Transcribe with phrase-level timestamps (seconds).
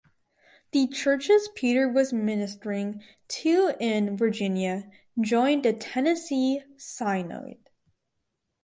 [0.71, 4.89] The churches Peter was ministering to in Virginia
[5.21, 7.69] joined the Tennessee Synod.